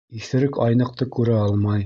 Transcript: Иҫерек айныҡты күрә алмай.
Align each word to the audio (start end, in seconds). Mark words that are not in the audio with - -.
Иҫерек 0.19 0.57
айныҡты 0.65 1.09
күрә 1.19 1.39
алмай. 1.45 1.79